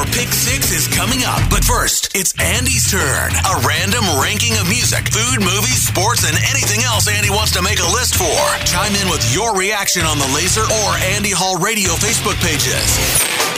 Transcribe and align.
Your 0.00 0.08
pick 0.16 0.32
six 0.32 0.72
is 0.72 0.88
coming 0.88 1.24
up. 1.28 1.44
But 1.50 1.62
first, 1.62 2.16
it's 2.16 2.32
Andy's 2.40 2.90
turn. 2.90 3.36
A 3.36 3.60
random 3.68 4.00
ranking 4.16 4.56
of 4.56 4.64
music, 4.64 5.12
food, 5.12 5.44
movies, 5.44 5.84
sports, 5.84 6.24
and 6.24 6.32
anything 6.48 6.80
else 6.88 7.04
Andy 7.06 7.28
wants 7.28 7.52
to 7.52 7.60
make 7.60 7.80
a 7.80 7.92
list 7.92 8.16
for. 8.16 8.40
Chime 8.64 8.96
in 8.96 9.10
with 9.12 9.20
your 9.34 9.54
reaction 9.54 10.06
on 10.06 10.16
the 10.16 10.24
Laser 10.32 10.64
or 10.64 10.90
Andy 11.12 11.28
Hall 11.28 11.60
Radio 11.60 11.92
Facebook 12.00 12.40
pages. 12.40 12.96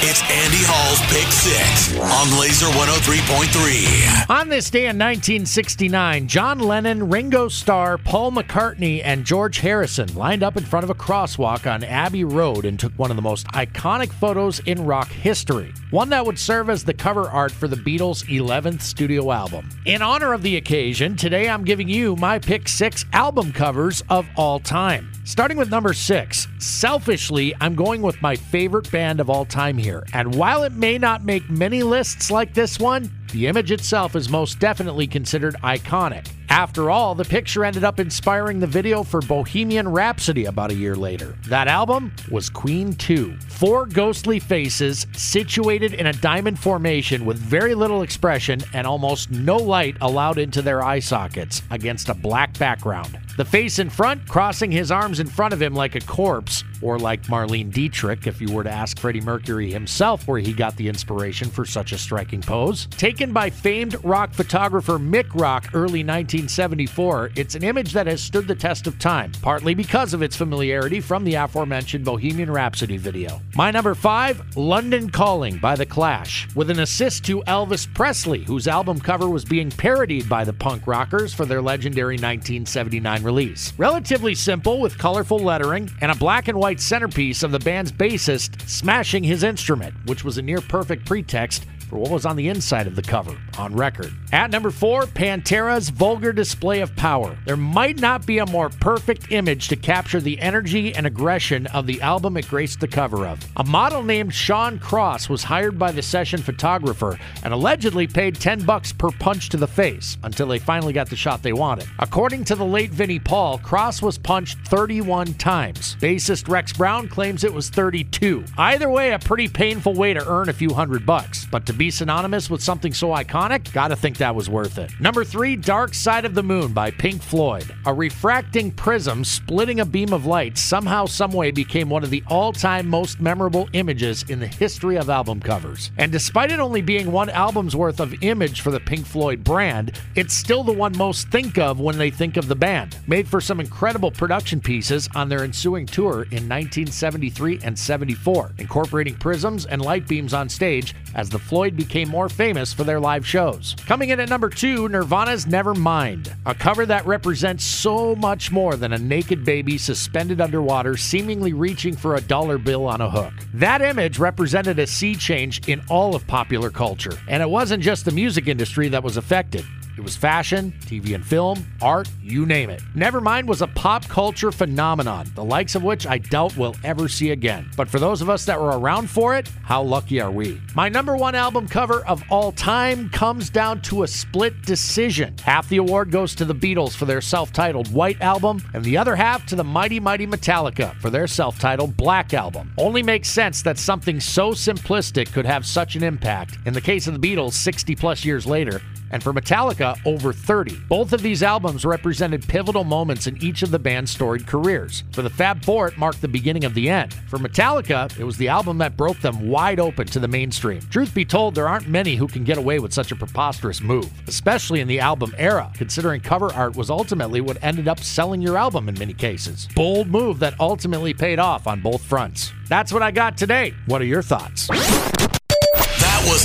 It's 0.02 0.18
Andy 0.26 0.58
Hall's 0.66 0.98
Pick 1.14 1.30
Six 1.30 1.94
on 2.10 2.26
Laser 2.40 2.66
103.3. 2.74 4.28
On 4.28 4.48
this 4.48 4.68
day 4.68 4.90
in 4.90 4.98
1969, 4.98 6.26
John 6.26 6.58
Lennon, 6.58 7.08
Ringo 7.08 7.46
Starr, 7.46 7.98
Paul 7.98 8.32
McCartney, 8.32 9.00
and 9.04 9.24
George 9.24 9.60
Harrison 9.60 10.12
lined 10.16 10.42
up 10.42 10.56
in 10.56 10.64
front 10.64 10.82
of 10.82 10.90
a 10.90 10.94
crosswalk 10.96 11.72
on 11.72 11.84
Abbey 11.84 12.24
Road 12.24 12.64
and 12.64 12.80
took 12.80 12.94
one 12.94 13.12
of 13.12 13.16
the 13.16 13.22
most 13.22 13.46
iconic 13.54 14.10
photos 14.12 14.58
in 14.66 14.84
rock 14.84 15.06
history. 15.06 15.72
One 15.92 16.08
that 16.08 16.24
would 16.24 16.38
serve 16.38 16.70
as 16.70 16.84
the 16.84 16.94
cover 16.94 17.28
art 17.28 17.52
for 17.52 17.68
the 17.68 17.76
Beatles' 17.76 18.24
11th 18.24 18.80
studio 18.80 19.30
album. 19.30 19.68
In 19.84 20.00
honor 20.00 20.32
of 20.32 20.40
the 20.40 20.56
occasion, 20.56 21.16
today 21.16 21.50
I'm 21.50 21.64
giving 21.64 21.86
you 21.86 22.16
my 22.16 22.38
pick 22.38 22.66
six 22.66 23.04
album 23.12 23.52
covers 23.52 24.02
of 24.08 24.26
all 24.34 24.58
time. 24.58 25.12
Starting 25.26 25.58
with 25.58 25.70
number 25.70 25.92
six, 25.92 26.48
selfishly, 26.56 27.54
I'm 27.60 27.74
going 27.74 28.00
with 28.00 28.22
my 28.22 28.36
favorite 28.36 28.90
band 28.90 29.20
of 29.20 29.28
all 29.28 29.44
time 29.44 29.76
here. 29.76 30.06
And 30.14 30.34
while 30.34 30.62
it 30.62 30.72
may 30.72 30.96
not 30.96 31.26
make 31.26 31.50
many 31.50 31.82
lists 31.82 32.30
like 32.30 32.54
this 32.54 32.78
one, 32.78 33.10
the 33.30 33.46
image 33.46 33.70
itself 33.70 34.16
is 34.16 34.30
most 34.30 34.58
definitely 34.58 35.06
considered 35.06 35.56
iconic. 35.62 36.26
After 36.52 36.90
all, 36.90 37.14
the 37.14 37.24
picture 37.24 37.64
ended 37.64 37.82
up 37.82 37.98
inspiring 37.98 38.60
the 38.60 38.66
video 38.66 39.02
for 39.02 39.22
Bohemian 39.22 39.88
Rhapsody 39.88 40.44
about 40.44 40.70
a 40.70 40.74
year 40.74 40.94
later. 40.94 41.34
That 41.48 41.66
album 41.66 42.12
was 42.30 42.50
Queen 42.50 42.92
2. 42.92 43.38
Four 43.48 43.86
ghostly 43.86 44.38
faces 44.38 45.06
situated 45.14 45.94
in 45.94 46.08
a 46.08 46.12
diamond 46.12 46.58
formation 46.58 47.24
with 47.24 47.38
very 47.38 47.74
little 47.74 48.02
expression 48.02 48.60
and 48.74 48.86
almost 48.86 49.30
no 49.30 49.56
light 49.56 49.96
allowed 50.02 50.36
into 50.36 50.60
their 50.60 50.84
eye 50.84 50.98
sockets 50.98 51.62
against 51.70 52.10
a 52.10 52.14
black 52.14 52.58
background. 52.58 53.18
The 53.38 53.46
face 53.46 53.78
in 53.78 53.88
front 53.88 54.28
crossing 54.28 54.70
his 54.70 54.90
arms 54.90 55.20
in 55.20 55.28
front 55.28 55.54
of 55.54 55.62
him 55.62 55.72
like 55.72 55.94
a 55.94 56.00
corpse, 56.00 56.64
or 56.82 56.98
like 56.98 57.22
Marlene 57.24 57.72
Dietrich 57.72 58.26
if 58.26 58.40
you 58.40 58.52
were 58.52 58.64
to 58.64 58.70
ask 58.70 58.98
Freddie 58.98 59.20
Mercury 59.20 59.70
himself 59.70 60.26
where 60.26 60.40
he 60.40 60.52
got 60.52 60.76
the 60.76 60.88
inspiration 60.88 61.48
for 61.48 61.64
such 61.64 61.92
a 61.92 61.98
striking 61.98 62.40
pose. 62.40 62.86
Taken 62.86 63.32
by 63.32 63.50
famed 63.50 63.96
rock 64.04 64.32
photographer 64.32 64.98
Mick 64.98 65.34
Rock 65.34 65.70
early 65.74 66.04
1974, 66.04 67.30
it's 67.36 67.54
an 67.54 67.64
image 67.64 67.92
that 67.92 68.06
has 68.06 68.22
stood 68.22 68.48
the 68.48 68.54
test 68.54 68.86
of 68.86 68.98
time, 68.98 69.32
partly 69.42 69.74
because 69.74 70.14
of 70.14 70.22
its 70.22 70.36
familiarity 70.36 71.00
from 71.00 71.24
the 71.24 71.34
aforementioned 71.34 72.04
Bohemian 72.04 72.50
Rhapsody 72.50 72.96
video. 72.96 73.40
My 73.54 73.70
number 73.70 73.94
five, 73.94 74.56
London 74.56 75.10
Calling 75.10 75.58
by 75.58 75.76
The 75.76 75.86
Clash, 75.86 76.48
with 76.54 76.70
an 76.70 76.80
assist 76.80 77.24
to 77.26 77.42
Elvis 77.42 77.92
Presley, 77.92 78.44
whose 78.44 78.68
album 78.68 79.00
cover 79.00 79.28
was 79.28 79.44
being 79.44 79.70
parodied 79.70 80.28
by 80.28 80.44
the 80.44 80.52
punk 80.52 80.86
rockers 80.86 81.34
for 81.34 81.44
their 81.44 81.62
legendary 81.62 82.14
1979 82.14 83.22
release. 83.22 83.72
Relatively 83.78 84.34
simple 84.34 84.80
with 84.80 84.98
colorful 84.98 85.38
lettering 85.38 85.90
and 86.00 86.10
a 86.10 86.16
black 86.16 86.48
and 86.48 86.58
white 86.58 86.71
centerpiece 86.80 87.42
of 87.42 87.52
the 87.52 87.58
band's 87.58 87.92
bassist 87.92 88.60
smashing 88.68 89.24
his 89.24 89.42
instrument, 89.42 89.94
which 90.06 90.24
was 90.24 90.38
a 90.38 90.42
near 90.42 90.60
perfect 90.60 91.06
pretext 91.06 91.66
for 91.92 91.98
what 91.98 92.10
was 92.10 92.24
on 92.24 92.36
the 92.36 92.48
inside 92.48 92.86
of 92.86 92.96
the 92.96 93.02
cover 93.02 93.36
on 93.58 93.76
record. 93.76 94.10
At 94.32 94.50
number 94.50 94.70
four, 94.70 95.02
Pantera's 95.02 95.90
vulgar 95.90 96.32
display 96.32 96.80
of 96.80 96.96
power. 96.96 97.36
There 97.44 97.54
might 97.54 98.00
not 98.00 98.24
be 98.24 98.38
a 98.38 98.46
more 98.46 98.70
perfect 98.70 99.30
image 99.30 99.68
to 99.68 99.76
capture 99.76 100.18
the 100.18 100.40
energy 100.40 100.94
and 100.94 101.06
aggression 101.06 101.66
of 101.66 101.86
the 101.86 102.00
album 102.00 102.38
it 102.38 102.48
graced 102.48 102.80
the 102.80 102.88
cover 102.88 103.26
of. 103.26 103.40
A 103.58 103.64
model 103.64 104.02
named 104.02 104.32
Sean 104.32 104.78
Cross 104.78 105.28
was 105.28 105.44
hired 105.44 105.78
by 105.78 105.92
the 105.92 106.00
session 106.00 106.40
photographer 106.40 107.18
and 107.44 107.52
allegedly 107.52 108.06
paid 108.06 108.36
10 108.36 108.64
bucks 108.64 108.90
per 108.94 109.10
punch 109.10 109.50
to 109.50 109.58
the 109.58 109.66
face 109.66 110.16
until 110.22 110.46
they 110.46 110.58
finally 110.58 110.94
got 110.94 111.10
the 111.10 111.16
shot 111.16 111.42
they 111.42 111.52
wanted. 111.52 111.86
According 111.98 112.44
to 112.44 112.54
the 112.54 112.64
late 112.64 112.90
Vinnie 112.90 113.18
Paul, 113.18 113.58
Cross 113.58 114.00
was 114.00 114.16
punched 114.16 114.56
31 114.68 115.34
times. 115.34 115.96
Bassist 115.96 116.48
Rex 116.48 116.72
Brown 116.72 117.06
claims 117.06 117.44
it 117.44 117.52
was 117.52 117.68
32. 117.68 118.46
Either 118.56 118.88
way, 118.88 119.12
a 119.12 119.18
pretty 119.18 119.46
painful 119.46 119.92
way 119.92 120.14
to 120.14 120.26
earn 120.26 120.48
a 120.48 120.54
few 120.54 120.72
hundred 120.72 121.04
bucks, 121.04 121.46
but 121.50 121.66
to 121.66 121.74
be 121.74 121.81
synonymous 121.90 122.50
with 122.50 122.62
something 122.62 122.92
so 122.92 123.08
iconic, 123.08 123.72
gotta 123.72 123.96
think 123.96 124.18
that 124.18 124.34
was 124.34 124.48
worth 124.48 124.78
it. 124.78 124.90
Number 125.00 125.24
three, 125.24 125.56
Dark 125.56 125.94
Side 125.94 126.24
of 126.24 126.34
the 126.34 126.42
Moon 126.42 126.72
by 126.72 126.90
Pink 126.90 127.22
Floyd. 127.22 127.74
A 127.86 127.92
refracting 127.92 128.70
prism 128.70 129.24
splitting 129.24 129.80
a 129.80 129.84
beam 129.84 130.12
of 130.12 130.26
light 130.26 130.58
somehow, 130.58 131.06
someway 131.06 131.50
became 131.50 131.88
one 131.88 132.04
of 132.04 132.10
the 132.10 132.22
all 132.28 132.52
time 132.52 132.88
most 132.88 133.20
memorable 133.20 133.68
images 133.72 134.24
in 134.28 134.40
the 134.40 134.46
history 134.46 134.96
of 134.96 135.10
album 135.10 135.40
covers. 135.40 135.90
And 135.98 136.12
despite 136.12 136.52
it 136.52 136.60
only 136.60 136.82
being 136.82 137.10
one 137.10 137.30
album's 137.30 137.76
worth 137.76 138.00
of 138.00 138.22
image 138.22 138.60
for 138.60 138.70
the 138.70 138.80
Pink 138.80 139.06
Floyd 139.06 139.42
brand, 139.42 139.98
it's 140.14 140.34
still 140.34 140.64
the 140.64 140.72
one 140.72 140.96
most 140.96 141.28
think 141.28 141.58
of 141.58 141.80
when 141.80 141.98
they 141.98 142.10
think 142.10 142.36
of 142.36 142.48
the 142.48 142.54
band. 142.54 142.98
Made 143.06 143.28
for 143.28 143.40
some 143.40 143.60
incredible 143.60 144.10
production 144.10 144.60
pieces 144.60 145.08
on 145.14 145.28
their 145.28 145.44
ensuing 145.44 145.86
tour 145.86 146.22
in 146.30 146.48
1973 146.48 147.60
and 147.64 147.78
74, 147.78 148.52
incorporating 148.58 149.14
prisms 149.14 149.66
and 149.66 149.82
light 149.82 150.06
beams 150.06 150.34
on 150.34 150.48
stage 150.48 150.94
as 151.14 151.28
the 151.28 151.38
Floyd 151.38 151.71
became 151.76 152.08
more 152.08 152.28
famous 152.28 152.72
for 152.72 152.84
their 152.84 153.00
live 153.00 153.26
shows. 153.26 153.74
Coming 153.86 154.10
in 154.10 154.20
at 154.20 154.28
number 154.28 154.48
two, 154.48 154.88
Nirvana's 154.88 155.46
Nevermind, 155.46 156.34
a 156.46 156.54
cover 156.54 156.86
that 156.86 157.06
represents 157.06 157.64
so 157.64 158.14
much 158.16 158.50
more 158.50 158.76
than 158.76 158.92
a 158.92 158.98
naked 158.98 159.44
baby 159.44 159.78
suspended 159.78 160.40
underwater, 160.40 160.96
seemingly 160.96 161.52
reaching 161.52 161.96
for 161.96 162.16
a 162.16 162.20
dollar 162.20 162.58
bill 162.58 162.86
on 162.86 163.00
a 163.00 163.10
hook. 163.10 163.32
That 163.54 163.82
image 163.82 164.18
represented 164.18 164.78
a 164.78 164.86
sea 164.86 165.14
change 165.14 165.68
in 165.68 165.82
all 165.88 166.14
of 166.14 166.26
popular 166.26 166.70
culture, 166.70 167.18
and 167.28 167.42
it 167.42 167.48
wasn't 167.50 167.82
just 167.82 168.04
the 168.04 168.12
music 168.12 168.48
industry 168.48 168.88
that 168.88 169.02
was 169.02 169.16
affected. 169.16 169.64
It 169.96 170.00
was 170.00 170.16
fashion, 170.16 170.72
TV 170.86 171.14
and 171.14 171.24
film, 171.24 171.66
art, 171.82 172.08
you 172.22 172.46
name 172.46 172.70
it. 172.70 172.80
Nevermind 172.96 173.46
was 173.46 173.60
a 173.60 173.66
pop 173.66 174.08
culture 174.08 174.50
phenomenon, 174.50 175.30
the 175.34 175.44
likes 175.44 175.74
of 175.74 175.82
which 175.82 176.06
I 176.06 176.18
doubt 176.18 176.56
we'll 176.56 176.76
ever 176.82 177.08
see 177.08 177.30
again. 177.30 177.70
But 177.76 177.88
for 177.88 177.98
those 177.98 178.22
of 178.22 178.30
us 178.30 178.44
that 178.46 178.60
were 178.60 178.78
around 178.78 179.10
for 179.10 179.36
it, 179.36 179.48
how 179.62 179.82
lucky 179.82 180.20
are 180.20 180.30
we? 180.30 180.60
My 180.74 180.88
number 180.88 181.16
one 181.16 181.34
album 181.34 181.68
cover 181.68 182.06
of 182.06 182.22
all 182.30 182.52
time 182.52 183.10
comes 183.10 183.50
down 183.50 183.82
to 183.82 184.02
a 184.02 184.08
split 184.08 184.62
decision. 184.62 185.36
Half 185.44 185.68
the 185.68 185.76
award 185.76 186.10
goes 186.10 186.34
to 186.36 186.44
the 186.44 186.54
Beatles 186.54 186.96
for 186.96 187.04
their 187.04 187.20
self 187.20 187.52
titled 187.52 187.92
White 187.92 188.20
Album, 188.20 188.62
and 188.72 188.82
the 188.82 188.96
other 188.96 189.14
half 189.14 189.44
to 189.46 189.56
the 189.56 189.64
Mighty 189.64 190.00
Mighty 190.00 190.26
Metallica 190.26 190.94
for 191.00 191.10
their 191.10 191.26
self 191.26 191.58
titled 191.58 191.96
Black 191.96 192.32
Album. 192.32 192.72
Only 192.78 193.02
makes 193.02 193.28
sense 193.28 193.62
that 193.62 193.78
something 193.78 194.20
so 194.20 194.52
simplistic 194.52 195.32
could 195.32 195.46
have 195.46 195.66
such 195.66 195.96
an 195.96 196.02
impact. 196.02 196.56
In 196.64 196.72
the 196.72 196.80
case 196.80 197.06
of 197.06 197.20
the 197.20 197.34
Beatles, 197.34 197.52
60 197.52 197.94
plus 197.96 198.24
years 198.24 198.46
later, 198.46 198.80
and 199.12 199.22
for 199.22 199.32
Metallica, 199.32 199.98
over 200.04 200.32
30. 200.32 200.76
Both 200.88 201.12
of 201.12 201.22
these 201.22 201.42
albums 201.42 201.84
represented 201.84 202.46
pivotal 202.48 202.84
moments 202.84 203.26
in 203.26 203.42
each 203.42 203.62
of 203.62 203.70
the 203.70 203.78
band's 203.78 204.10
storied 204.10 204.46
careers. 204.46 205.04
For 205.12 205.22
the 205.22 205.30
Fab 205.30 205.64
Four, 205.64 205.88
it 205.88 205.98
marked 205.98 206.20
the 206.20 206.28
beginning 206.28 206.64
of 206.64 206.74
the 206.74 206.88
end. 206.88 207.14
For 207.28 207.38
Metallica, 207.38 208.18
it 208.18 208.24
was 208.24 208.36
the 208.36 208.48
album 208.48 208.78
that 208.78 208.96
broke 208.96 209.20
them 209.20 209.48
wide 209.48 209.78
open 209.78 210.06
to 210.08 210.18
the 210.18 210.28
mainstream. 210.28 210.80
Truth 210.90 211.14
be 211.14 211.24
told, 211.24 211.54
there 211.54 211.68
aren't 211.68 211.88
many 211.88 212.16
who 212.16 212.26
can 212.26 212.44
get 212.44 212.58
away 212.58 212.78
with 212.78 212.92
such 212.92 213.12
a 213.12 213.16
preposterous 213.16 213.80
move, 213.80 214.10
especially 214.26 214.80
in 214.80 214.88
the 214.88 215.00
album 215.00 215.34
era, 215.36 215.70
considering 215.74 216.20
cover 216.20 216.52
art 216.54 216.76
was 216.76 216.90
ultimately 216.90 217.40
what 217.40 217.62
ended 217.62 217.88
up 217.88 218.00
selling 218.00 218.40
your 218.40 218.56
album 218.56 218.88
in 218.88 218.98
many 218.98 219.12
cases. 219.12 219.68
Bold 219.74 220.08
move 220.08 220.38
that 220.38 220.58
ultimately 220.58 221.14
paid 221.14 221.38
off 221.38 221.66
on 221.66 221.80
both 221.80 222.02
fronts. 222.02 222.52
That's 222.68 222.92
what 222.92 223.02
I 223.02 223.10
got 223.10 223.36
today. 223.36 223.74
What 223.86 224.00
are 224.00 224.06
your 224.06 224.22
thoughts? 224.22 224.68
That 224.68 226.22
was 226.26 226.44